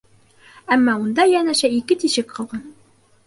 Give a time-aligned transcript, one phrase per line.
[0.75, 2.65] Әммә унда йәнәшә ике тишек ҡалған.